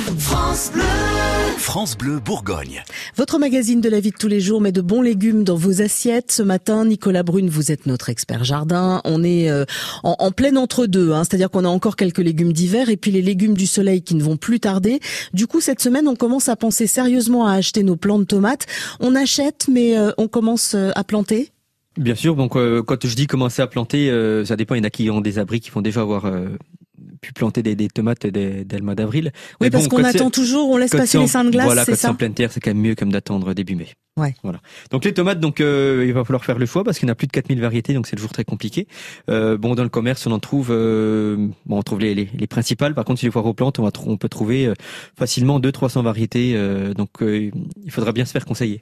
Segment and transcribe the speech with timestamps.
[0.00, 0.82] France Bleu.
[1.58, 2.82] France Bleu Bourgogne.
[3.16, 5.82] Votre magazine de la vie de tous les jours met de bons légumes dans vos
[5.82, 6.32] assiettes.
[6.32, 9.02] Ce matin, Nicolas Brune, vous êtes notre expert jardin.
[9.04, 9.66] On est euh,
[10.02, 13.20] en, en plein entre-deux, hein, c'est-à-dire qu'on a encore quelques légumes d'hiver et puis les
[13.20, 15.00] légumes du soleil qui ne vont plus tarder.
[15.34, 18.66] Du coup, cette semaine, on commence à penser sérieusement à acheter nos plants de tomates.
[19.00, 21.50] On achète, mais euh, on commence euh, à planter?
[21.98, 24.10] Bien sûr, donc quand je dis commencer à planter,
[24.46, 24.76] ça dépend.
[24.76, 26.24] Il y en a qui ont des abris qui vont déjà avoir
[27.20, 29.32] pu planter des, des tomates dès, dès, le mois d'avril.
[29.60, 32.08] Oui, parce qu'on attend toujours, on laisse passer les seins de glace, voilà, c'est ça
[32.08, 33.88] ça en pleine terre, c'est quand même mieux comme d'attendre début mai.
[34.20, 34.34] Ouais.
[34.42, 34.60] Voilà.
[34.90, 37.12] Donc les tomates, donc euh, il va falloir faire le choix parce qu'il y en
[37.12, 38.86] a plus de 4000 variétés, donc c'est toujours très compliqué.
[39.30, 42.46] Euh, bon, dans le commerce, on en trouve, euh, bon, on trouve les, les, les,
[42.46, 42.94] principales.
[42.94, 44.74] Par contre, si les foires aux plantes, on, va on peut trouver euh,
[45.18, 46.52] facilement 200-300 variétés.
[46.54, 48.80] Euh, donc il faudra bien se faire conseiller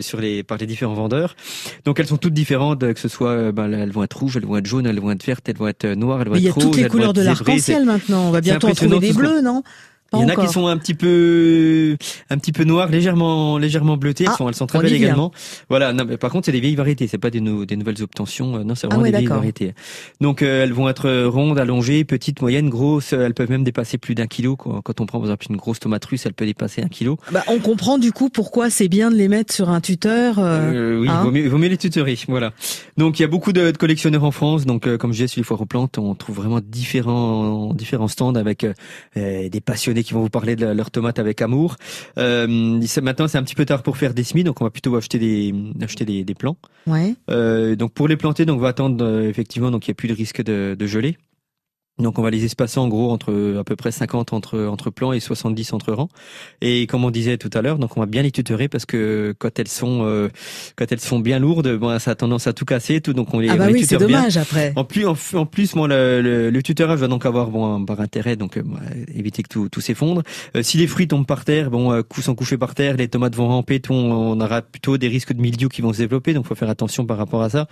[0.00, 1.36] sur les par les différents vendeurs.
[1.84, 4.56] Donc elles sont toutes différentes, que ce soit, ben, elles vont être rouges, elles vont
[4.56, 6.50] être jaunes, elles vont être vertes, elles vont être noires, elles vont être Il y
[6.50, 8.28] a toutes les couleurs de l'arc-en-ciel maintenant.
[8.28, 9.62] On va bientôt en trouver des bleus, non?
[10.10, 11.96] Pas il y en a qui sont un petit peu,
[12.30, 14.24] un petit peu noires, légèrement, légèrement bleutées.
[14.24, 15.32] Elles ah, sont, elles sont très belles également.
[15.68, 15.92] Voilà.
[15.92, 17.06] Non, mais par contre, c'est des vieilles variétés.
[17.06, 18.64] C'est pas des, no des nouvelles obtentions.
[18.64, 19.74] Non, c'est vraiment ah ouais, des vieilles variétés.
[20.20, 23.12] Donc, euh, elles vont être rondes, allongées, petites, moyennes, grosses.
[23.12, 24.56] Elles peuvent même dépasser plus d'un kilo.
[24.56, 24.80] Quoi.
[24.82, 27.18] Quand on prend, par exemple, une grosse tomate russe, elle peut dépasser un kilo.
[27.30, 30.38] Bah, on comprend du coup pourquoi c'est bien de les mettre sur un tuteur.
[30.38, 32.18] Euh, euh, oui, hein vaut mieux, vaut mieux les tutorer.
[32.28, 32.52] Voilà.
[32.96, 34.64] Donc, il y a beaucoup de, de collectionneurs en France.
[34.64, 38.08] Donc, euh, comme je disais, sur les foires aux plantes, on trouve vraiment différents, différents
[38.08, 38.66] stands avec
[39.14, 41.76] des passionnés qui vont vous parler de leurs tomates avec amour.
[42.18, 42.46] Euh,
[43.02, 45.18] maintenant, c'est un petit peu tard pour faire des semis, donc on va plutôt acheter
[45.18, 46.56] des acheter des, des plants.
[46.86, 47.14] Ouais.
[47.30, 49.94] Euh, donc pour les planter, donc on va attendre euh, effectivement, donc il n'y a
[49.94, 51.18] plus de risque de, de geler.
[51.98, 55.12] Donc on va les espacer en gros entre à peu près 50 entre entre plants
[55.12, 56.08] et 70 entre rangs.
[56.60, 59.34] Et comme on disait tout à l'heure, donc on va bien les tutorer parce que
[59.38, 60.28] quand elles sont euh,
[60.76, 63.40] quand elles sont bien lourdes, bon ça a tendance à tout casser tout donc on
[63.40, 64.18] les, ah bah on les oui, tuteur bien.
[64.18, 64.72] dommage après.
[64.76, 67.84] En plus en, en plus moi le, le, le, tutorage va donc avoir bon un,
[67.84, 68.62] par intérêt donc euh,
[69.14, 70.22] éviter que tout tout s'effondre.
[70.56, 73.34] Euh, si les fruits tombent par terre, bon euh, sont couchés par terre, les tomates
[73.36, 76.34] vont ramper, tout, on, on, aura plutôt des risques de mildiou qui vont se développer
[76.34, 77.66] donc faut faire attention par rapport à ça.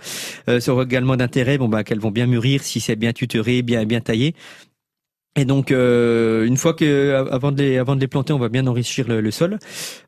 [0.49, 3.85] Euh, aura également d'intérêt bon bah qu'elles vont bien mûrir si c'est bien tutoré, bien
[3.85, 4.16] bien taillé.
[5.37, 8.49] Et donc, euh, une fois que, avant de les, avant de les planter, on va
[8.49, 9.59] bien enrichir le, le sol.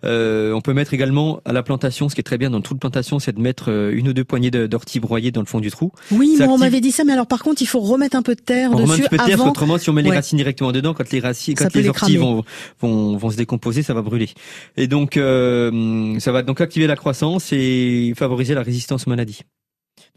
[0.03, 2.63] Euh, on peut mettre également à la plantation, ce qui est très bien dans le
[2.63, 5.45] trou de plantation, c'est de mettre euh, une ou deux poignées d'ortie broyées dans le
[5.45, 5.91] fond du trou.
[6.11, 8.33] Oui, moi, on m'avait dit ça, mais alors par contre, il faut remettre un peu
[8.33, 9.51] de terre on dessus remet un peu de terre, avant.
[9.51, 12.17] autrement, si on met les racines directement dedans, quand les racines, quand les les orties
[12.17, 12.43] vont,
[12.81, 14.29] vont, vont se décomposer, ça va brûler.
[14.77, 19.41] Et donc, euh, ça va donc activer la croissance et favoriser la résistance aux maladies.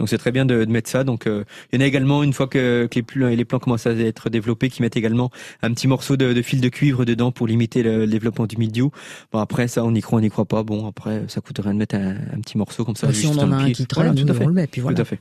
[0.03, 1.05] Donc c'est très bien de, de mettre ça.
[1.05, 3.93] Donc euh, il y en a également une fois que, que les, plants commencent à
[3.93, 5.31] être développés, qui mettent également
[5.63, 8.57] un petit morceau de, de fil de cuivre dedans pour limiter le, le développement du
[8.57, 8.91] mildiou.
[9.31, 10.65] Bon après ça on y croit, on n'y croit pas.
[10.65, 13.07] Bon après ça coûte rien de mettre un, un petit morceau comme ça.
[13.07, 14.81] Bah, si on en a un qui traîne, Voilà, tout à on le met, puis
[14.81, 14.97] voilà.
[14.97, 15.21] Tout à fait.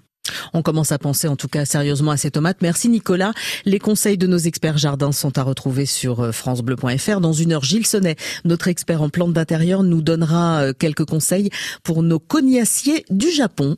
[0.53, 2.57] On commence à penser en tout cas sérieusement à ces tomates.
[2.63, 3.33] Merci Nicolas.
[3.65, 7.21] Les conseils de nos experts jardins sont à retrouver sur euh, francebleu.fr.
[7.21, 8.15] Dans une heure, Gilles Sonnet,
[8.45, 11.51] notre expert en plantes d'intérieur, nous donnera euh, quelques conseils
[11.83, 13.77] pour nos cognaciers du Japon.